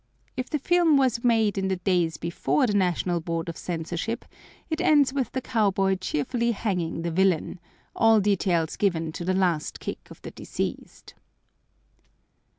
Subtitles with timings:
[0.35, 4.25] If the film was made in the days before the National Board of Censorship,
[4.67, 7.59] it ends with the cowboy cheerfully hanging the villain;
[7.95, 11.13] all details given to the last kick of the deceased.